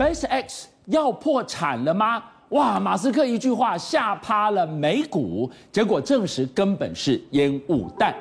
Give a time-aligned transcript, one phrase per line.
[0.00, 2.22] SpaceX 要破产了吗？
[2.48, 8.14] 哇，马斯克一句话吓趴了美股，结果证实根本是烟雾弹。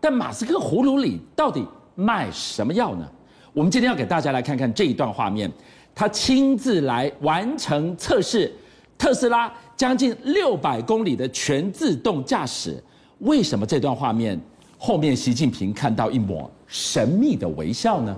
[0.00, 1.62] 但马斯克葫芦里到底
[1.94, 3.06] 卖什么药呢？
[3.52, 5.52] 我们今天要给大家来看看这一段画面，
[5.94, 8.50] 他亲自来完成测试，
[8.96, 12.82] 特斯拉将近六百公里的全自动驾驶。
[13.18, 14.40] 为什么这段画面
[14.78, 18.16] 后面习近平看到一抹神秘的微笑呢？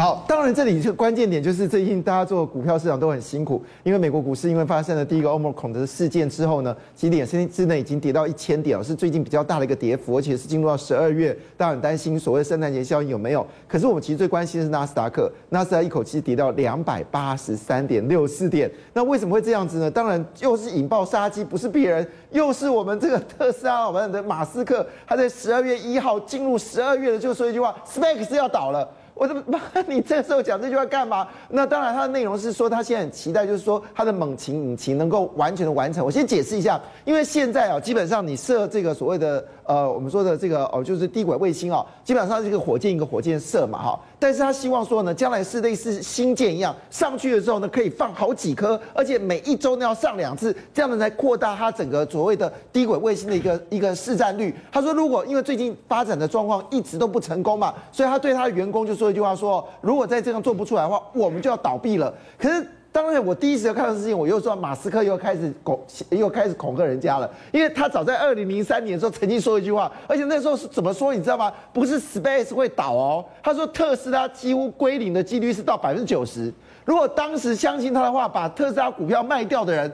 [0.00, 13.46] 好，当然这里这个关键点就是最近大家做股票市场都很辛苦，因为美国股市因为发生了第一个 Omicron 的事件之后呢，几点时间之内已经跌到一千点了，是最近比较大的一个跌幅，而且是进入到十二月，大家很担心所谓圣诞节效应有没有？
[13.68, 19.90] 可是我们其实最关心的是纳斯达克，纳斯达克一口气跌到两百八十三点六四点，那为什么会这样子呢？
[19.90, 28.88] 当然又是引爆杀机，不是别人，又是我们这个特斯拉，我们的马斯克，他在十二月一号进入十二月的就说一句话，SpaceX 要倒了。
[29.20, 29.44] 我怎么？
[29.86, 31.28] 你这时候讲这句话干嘛？
[31.50, 36.02] 那当然，它的内容是说他现在很期待，就是说他的猛禽引擎能够完全的完成。
[36.02, 44.00] 我先解释一下，因为现在啊，基本上你设这个所谓的呃，我们说的这个哦，就是低轨卫星啊，基本上是一个火箭一个火箭射嘛哈。
[44.18, 54.52] 但是他希望说呢，将来是类似星舰一样上去的时候呢，可以放好几颗，而且每一周呢要上两次，这样子来扩大它整个所谓的低轨卫星的一个 一个市占率。
[54.72, 59.08] 他说，如果因为最近发展的状况一直都不成功嘛，所以他对他的员工就说。
[59.08, 62.12] 一句话说，如果再这样做不出来的话，我们就要倒闭了。
[62.36, 67.30] 可是，当然，我第一时间看到事情，我又说马斯克又开始恐，又开始恐吓人家了。
[67.52, 71.52] 因为他早在二零零三年的时候曾经说一句话，而且那时候是怎么说，你知道吗？
[71.72, 76.52] 不是 Space 会倒哦，他说特斯拉几乎归零的几率是到百分之九十。
[76.84, 79.90] 如果当时相信他的话，把特斯拉股票卖掉的人。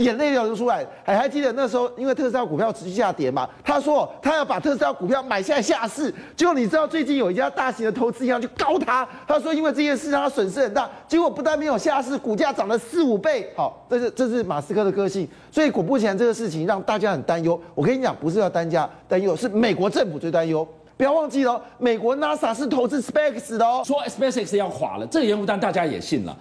[0.00, 6.12] 眼泪流出来，还还记得那时候，因为特斯拉股票持续下跌嘛，他说他要把特斯拉股票买下来下市。
[6.34, 10.90] 结果你知道最近有一家大型的投资银行去告他，他说因为这件事让他损失很大。
[11.06, 13.48] 结果不但没有下市，股价涨了四五倍。
[13.54, 15.28] 好，这是这是马斯克的个性。
[15.50, 17.60] 所以果不其然，这个事情让大家很担忧。
[17.74, 20.66] 我跟你讲，不是要单家担忧，是美国政府最担忧。
[20.96, 23.82] 不要忘记了，美国 NASA 是投资 SpaceX 的哦。
[23.84, 26.36] 说 SpaceX 要垮了，这个烟雾弹大家也信了。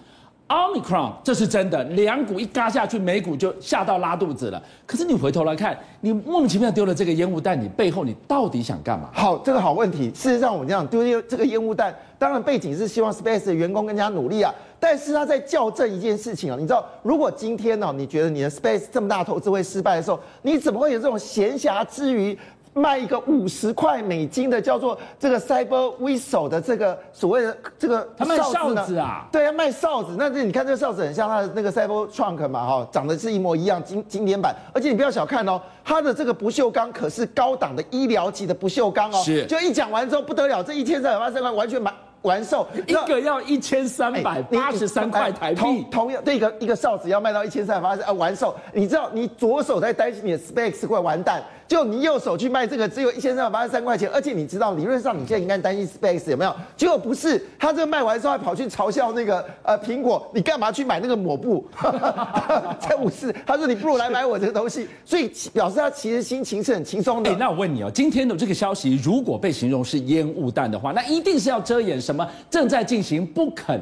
[0.50, 4.60] Omicron，这是真的，两股一嘎下去，美股就吓到拉肚子了。
[4.84, 9.12] 可是你回头来看，你莫名其妙丢了这个烟雾弹，你背后你到底想干嘛？
[9.14, 10.10] 好，这个好问题。
[10.10, 14.52] 事实上，我们这样丢这个烟雾弹，当然背景是希望 Space 的员工更加努力啊。
[14.80, 22.36] 但是他在校正一件事情啊，你知道，如果今天呢，你觉得你的 Space 这么大投资会失败的时候，你怎么会有这种闲暇之余？
[22.74, 29.28] 卖一个五十块美金的叫做这个 Cyber Whistle 的这个所谓的这个他卖哨子啊？
[29.32, 30.16] 对啊，卖哨子。
[30.18, 34.56] 那这你看这个哨子很像它的那个 Cyber Trunk 嘛，哈，长得是一模一样，经经典版。
[34.74, 39.22] 而且你不要小看哦，它的这个不锈钢可是高档的医疗级的不锈钢哦。
[39.24, 39.46] 是。
[39.46, 41.94] 就一讲完之后不得了，这一千三百八十块完全买
[42.24, 45.60] 完售，一个要一千三百八十三块台币。
[45.60, 48.56] 同同样，这个一个哨子要卖到一千三百八十啊完售。
[48.74, 51.44] 你知道，你左手在担心你的 SpaceX 会完蛋。
[51.68, 56.52] 就你右手去卖这个，只有一千三百八十三块钱，而且你知道，理论上你现在应该担心 Space 有没有？
[56.76, 61.64] 结果不是，他这个卖完之后还跑去嘲笑那个呃苹果，你干嘛去买那个抹布？
[62.82, 67.30] 在五四，他说你不如来买我这个东西，所以表示他其实心情是很轻松的。
[67.30, 73.80] 欸，那我问你哦，今天的这个消息如果被形容是烟雾弹的话，那一定是要遮掩什么正在进行不肯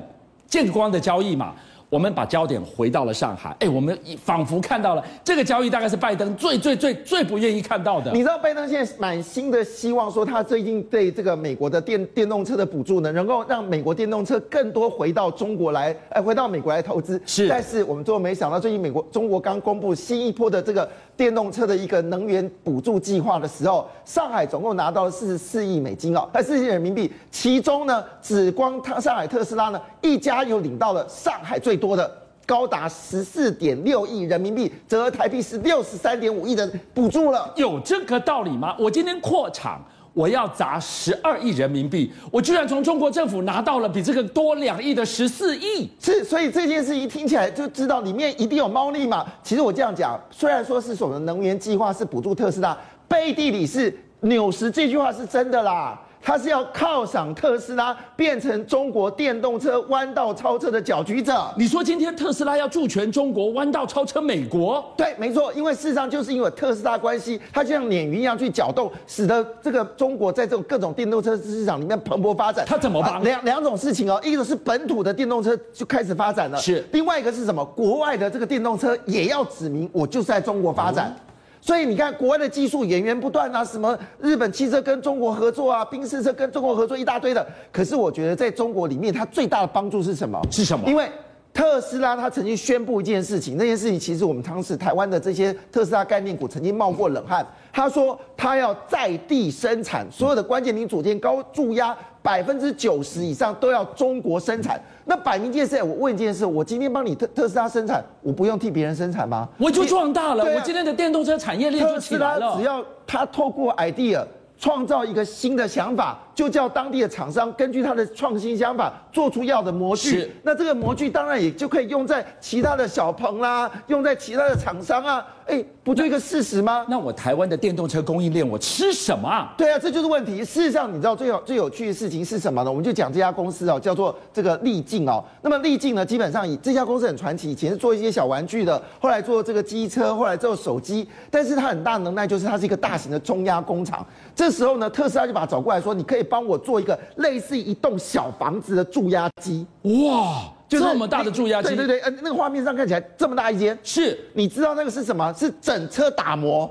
[0.47, 1.55] 见光的交易嘛？
[1.89, 8.11] 我们把焦点回到了上海，哎，我们仿佛看到了这个交易，大概是拜登最最最最不愿意看到的。
[8.11, 17.21] 你知道拜登现在满心的希望，说他最近对这个美国的电电动车的补助呢，能够让美国电动车更多回到中国来，哎，回到美国来投资。
[17.25, 32.11] 是，但是我们最后没想到，最近美国中国刚公布新一波的这个电动车的一个能源补助计划的时候，上海总共拿到了四十四亿美金哦，呃，四十亿人民币，其中呢，只光他上海特斯拉呢一家有领到了上海最多的
[32.45, 37.53] 高达十四点六亿人民币，折合台币是六十三点五亿的补助了。
[37.55, 38.75] 有这个道理吗？
[38.79, 39.83] 我今天扩厂，
[40.13, 45.89] 我要砸十二亿人民币，我居然从中国政府拿到了比这个多两亿的十四亿。
[45.99, 49.25] 是，所以这件事一听起来就知道里面一定有猫腻嘛。
[49.43, 52.77] 其实我这样讲，虽然说是什么能源计划是补助特斯拉，
[53.07, 56.01] 背地里是纽时这句话是真的啦。
[56.21, 61.49] 他是要犒赏特斯拉变成中国电动车弯道超车的搅局者。
[61.57, 64.83] 你说今天特斯拉要助全中国弯道超车美国？
[64.97, 72.65] 对，没错，因为事实上就是因为特斯拉关系，它就像鲶鱼一样去搅动，使得这个中国在这种各种电动车市场里面蓬勃发展。
[72.67, 73.23] 它怎么办？
[73.23, 77.63] 两两种事情哦，一个是本土的电动车就开始发展了，是；另外一个是什么？
[77.63, 81.13] 国外的这个电动车也要指明我就是在中国发展。
[81.15, 81.26] 嗯
[81.67, 87.45] 所以你看，国外的技术源源不断啊，什么日本汽车跟中国合作啊，宾士车跟中国合作一大堆的。
[87.73, 90.41] 可是我觉得在中国里面，它最大的帮助是什么？
[90.49, 90.89] 是什么？
[90.89, 91.11] 因为
[91.57, 97.43] 特斯拉他曾经宣布一件事情，那件事情其实我们当时台湾的这些特斯拉概念股曾经冒过冷汗。
[97.73, 104.79] 他说他要在地生产，所有的关键零组件高注压百分之九十以上都要中国生产。
[105.05, 109.49] 那摆明件事，我问一件事，我今天帮你特特斯拉生产，我不用替别人生产吗？
[109.57, 112.55] 我就壮大了，啊、我今天的电动车产业链就起来了。
[112.55, 114.23] 只要他透过 idea。
[114.57, 120.19] 创造一个新的想法，就叫当地的厂商根据他的创新想法做出要的模具。
[120.19, 125.25] 是那这个模具当然也就可以用在其他的小鹏啦，用在其他的厂商啊。
[125.45, 126.85] 哎，不就一个事实吗？
[126.89, 129.53] 那，那我台湾的电动车供应链，我吃什么啊？
[129.57, 130.43] 对啊，这就是问题。
[130.43, 132.69] 事实上，你知道最有最有趣的事情是什么呢？
[132.69, 135.23] 我们就讲这家公司哦，叫做这个力进哦。
[135.41, 141.07] 那么力进呢，基本上以这家公司很传奇，以前是做一些小玩具的，后来做这个机车，后来做手机。
[141.31, 144.05] 但是它很大能耐，就是它是一个大型的中压工厂。
[144.35, 150.43] 这时候呢，特斯拉就把他找过来说：“你可以帮我做一个类似一栋小房子的注压机。”哇！
[150.67, 155.33] 就这么大的注压机，对对对，呃，那个画面上看起来这么大一间，是，你知道那个是什么？
[155.33, 156.69] 是整车打磨，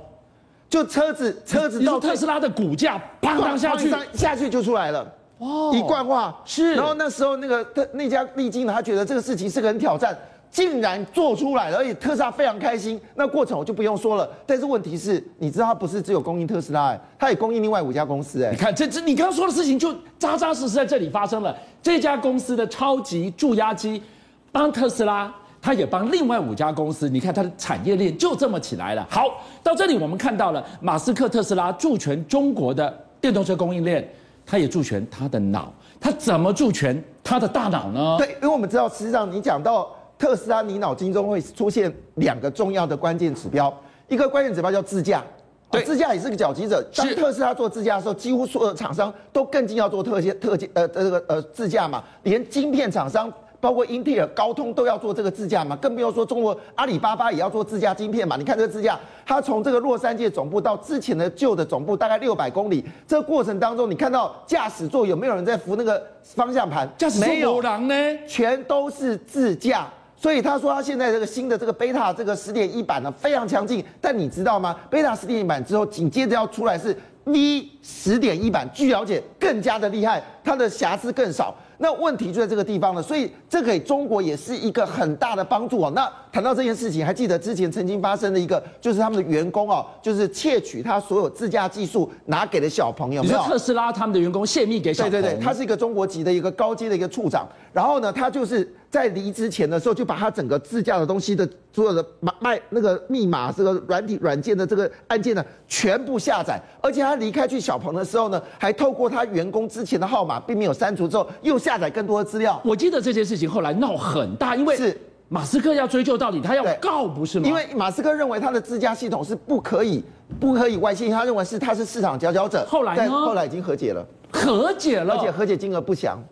[0.68, 6.74] 就车子车子到特斯拉的骨架砰砰下去，下去就出来了，哦，一贯化是。
[6.74, 10.14] 然后那时候那个特那家丽晶呢，他觉得这个事情是个很挑战。
[10.50, 12.98] 竟然做出来了，而且特斯拉非常开心。
[13.14, 14.28] 那过程我就不用说了。
[14.46, 18.50] 但是问题是，你知道它不是只有供应特斯拉，哎，它也供应另外五家公司，哎。
[18.52, 21.54] 你看，这这你刚刚说的事情就扎扎实实在这里发生了。
[21.82, 24.02] 这家公司的超级注压机
[24.50, 27.08] 帮特斯拉，它也帮另外五家公司。
[27.08, 29.06] 你看它的产业链就这么起来了。
[29.10, 29.24] 好，
[29.62, 34.08] 到这里我们看到了马斯克特斯拉助全中国的电动车供应链，
[34.46, 35.72] 他也助全他的脑。
[36.00, 38.16] 他怎么助全他的大脑呢？
[38.18, 39.88] 对，因为我们知道，实际上你讲到。
[40.18, 43.72] 特斯拉，你脑筋中会出现两个重要的关键指标，
[44.08, 45.22] 一个关键指标叫自驾，
[45.70, 46.82] 对，自驾也是个搅局者。
[46.94, 53.32] 当特斯拉做自驾的时候，几乎所有的厂商都更进要做特些特呃这个呃自驾嘛，连晶片厂商。
[53.58, 58.36] 包括英特尔、高通都要做这个自驾嘛，更不用说中国阿里巴巴也要做自驾晶片嘛。
[58.36, 62.84] 你看这个自驾，它从这个洛杉矶总部到之前的旧的总部，大概六百公里。
[63.08, 66.88] 这个过程当中，你看到驾驶座有没有人在扶那个方向盘？
[66.98, 67.94] 驾驶座没有人呢，
[68.28, 69.88] 全都是自驾。
[70.26, 74.74] 所以他说他现在这个新的这个贝塔这个十点一版呢，非常强劲，但你知道吗？
[74.90, 76.92] 贝塔十点一版之后，紧接着要出来是
[77.26, 81.54] V 十点一版，据了解更加的厉害，它的瑕疵更少。
[81.78, 85.92] 那问题就在这个地方了，所以这给中国也是一个很大的帮助啊。
[85.94, 93.22] 那谈到这件事情，还记得之前曾经发生的一个，就是他们的员工哦，就是窃取他所有自驾技术拿给了小朋友。
[93.22, 95.20] 你说特斯拉他们的员工泄密给小朋友？
[95.20, 97.46] 对对对，他是一个中国籍的一个高阶的一个处长。
[97.72, 106.58] 然后呢，他就是在离职前的时候，就把他整个自驾的东西的所有的买卖那个密码、这个软体软件的这个按键呢，全部下载。
[106.80, 111.56] 而且他离开去小鹏的时候呢，还透过他员工之前的号码，并没有删除之后又。
[111.66, 114.96] 下载更多的资料，我记得这件事情后来闹很大，因为是
[115.28, 117.48] 马斯克要追究到底，他要告不是吗？
[117.48, 120.04] 因为马斯克认为他的自驾系统是不可以、
[120.38, 122.64] 不可以外泄，他认为是他是市场佼佼者。
[122.68, 123.10] 后来呢？
[123.10, 126.22] 后来已经和解了，和解了，而且和解金额不详，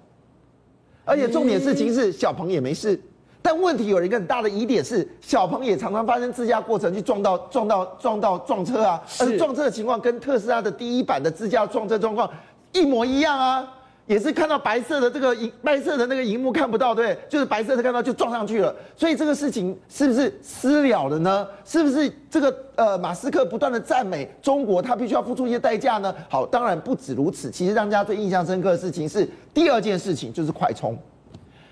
[1.04, 2.98] 而且重点事情是小鹏也没事，
[3.42, 12.30] 但问题有一个很大的疑点是，小鹏也常常发生自驾过程去撞到、撞到、撞到撞车啊，而撞车的情况跟特斯拉的第一版的自驾撞车状况
[12.72, 13.68] 一模一样啊。
[14.06, 21.46] 也是看到白色的这个荧白色的那个荧幕看不到，对，就是白色的看到就撞上去了，所以这个事情是不是私了了呢？
[21.64, 26.14] 是不是这个呃马斯克不断的赞美中国，他必须要付出一些代价呢？
[26.28, 30.94] 好，当然不止如此，其实让大家最印象深刻的事情是第二件事情，就是快充。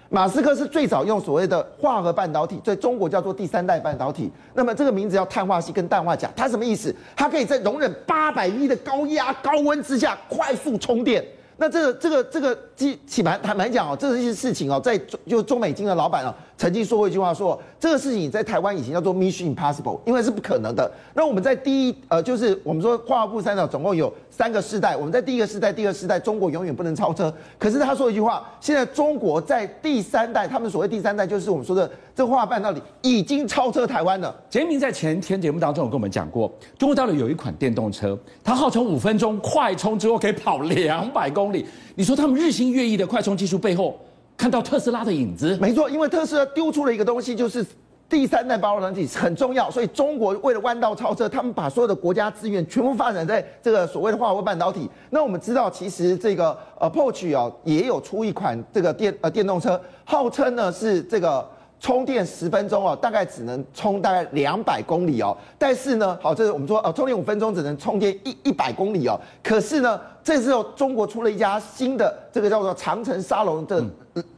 [0.08, 6.94] 马斯克是最早用所谓的化合半导体，在中国叫做第三代半导体，那么这个名字叫碳化矽跟氮化钾，它什么意思？
[7.14, 11.22] 它可以在容忍八百亿的高压高温之下快速充电。
[11.62, 20.90] 那这个这个这个，基起码坦白讲哦，这是一些事情哦，在就中美晶的老板哦，曾经说过一句话说，这个事情在台湾以前叫做 Mission Impossible，因为是不可能的。
[21.14, 27.32] 那我们在第一呃，就是我们说华尔兹三角总共有三个世代，我们在第一个世代、第二世代，中国永远不能超车。
[27.58, 34.34] 可是他说一句话，现在中国在第三代，他们所谓第三代就是我们说的这个华为半导体已经超车台湾了。
[34.48, 41.66] 杰明在前天节目当中有跟我们讲过，中国大陆有一款电动车，它号称五分钟快充之后可以跑两百公里。
[41.96, 43.98] 你说他们日新月异的快充技术背后，
[44.42, 45.56] 看到特斯拉的影子？
[45.60, 47.64] 没错，因为特斯拉丢出了一个东西，就是
[48.08, 54.90] 第三代半导体很重要，所以中国为了弯道超车，他们把所有的国家资源全部发展在这个所谓的华为半导体。
[55.10, 61.48] 那我们知道，其实这个呃，Porsche 哦也有出一款这个电呃电动车，号称呢是这个。
[61.82, 65.36] 充电十分钟哦，大概只能充大概两百公里哦。
[65.58, 69.20] 但是呢，好，这是我们说哦，充电五分钟只能充电一一百公里哦。
[69.42, 73.84] 可是呢，这时候中国出了一家新的这个叫做长城沙龙的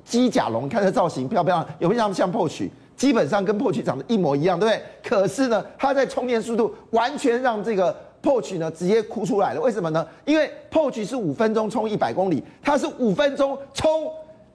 [0.06, 1.68] 机甲龙，看这造型漂不漂亮？
[1.80, 2.70] 有没有像像 Porsche？
[2.96, 4.82] 基本上跟 Porsche 长得一模一样，对不对？
[5.06, 9.60] 可是呢，它在充电速度完全让这个 Porsche 呢直接哭出来了。
[9.60, 10.06] 为什么呢？
[10.24, 14.10] 因为 Porsche 是五分钟充一百公里，它是五分钟充。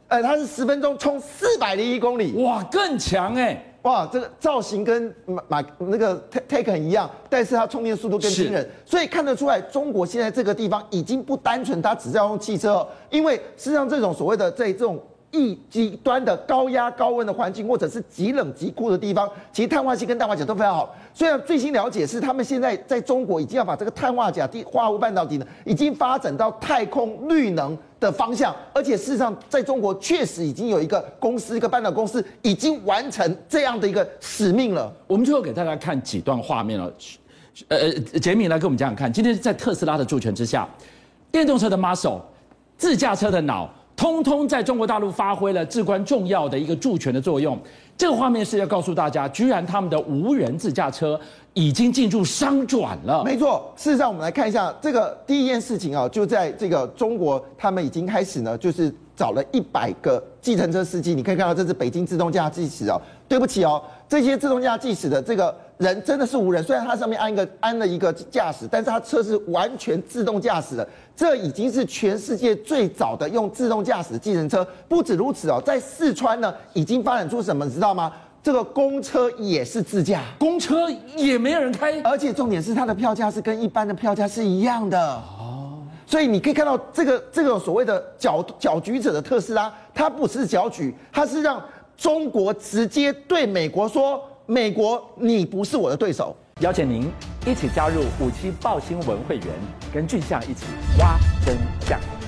[0.09, 3.65] 呃，它是十分钟充四百零一公里，哇，更强哎、欸！
[3.83, 15.01] 哇，这个造型跟马马那个 Taycan 一样，但是它充电速度更惊人，所以看得出来，中国现在这个地方已经不单纯，它只是要用汽车，因为实际上这种所谓的在这种。
[15.31, 20.95] 一极端的高压高温的环境，或者是极冷极酷的地方，其实碳化硅跟氮化钾都非常好。
[21.13, 28.55] 虽然最新了解是，他们现在在中国已经要把这个碳化钾地化合物半导体呢，已经发展到太空绿能的方向。
[28.73, 34.91] 而且事实上，在中国确实已经有一个公司，一个半导公司已经完成这样的一个使命了。
[35.05, 36.91] 我们最后给大家看几段画面了。
[37.67, 40.67] 呃，杰米来给我们讲讲看，今天在特斯拉的助权之下，
[41.29, 42.21] 电动车的 muscle，
[42.77, 43.69] 自驾车的脑。
[43.99, 47.59] 通通在中国大陆发挥了至关重要的一个助权的作用。
[47.97, 51.19] 这个画面是要告诉大家，居然他们的无人自驾车
[51.53, 53.25] 已经进入商转了。
[53.25, 61.13] 没错，事实上我们来看一下这个第一件事情啊，就在这个中国，他们已经开始呢，就是找了一百个计程车司机。
[61.13, 63.01] 你可以看到这是北京自动驾驶驶哦。
[63.27, 65.53] 对不起哦，这些自动驾驶的这个。
[65.79, 70.85] 人真的是无人，虽然它上面安一个安了一个驾驶，但是它车是完全自动驾驶的。
[71.15, 74.67] 这已经是全世界最早的用自动驾驶的计程车。
[74.89, 78.11] 不止如此哦，在四川呢，已经发展出什么，你知道吗？
[78.43, 85.81] 这个公车也是自驾，公车也没有人开，而且重点是它的票价是跟一般的票价是一样的哦。
[86.05, 91.63] 所以你可以看到这个这个所谓的搅搅局者的特斯拉，它不是搅局，它是让
[91.95, 94.21] 中国直接对美国说。
[94.49, 96.35] 美国，你不是我的对手。
[96.61, 97.07] 邀请您
[97.45, 99.45] 一起加入五七报新闻会员，
[99.93, 100.65] 跟俊相一起
[100.97, 102.18] 挖真相。